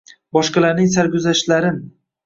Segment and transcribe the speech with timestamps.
[0.37, 1.83] boshqalarning sarguzashtlarin